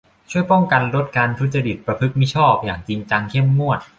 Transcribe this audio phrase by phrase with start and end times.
[0.31, 3.81] ช่วยป้องกันลดการทุจริตประพฤติมิชอบอย่างจริงจังเข้มงวด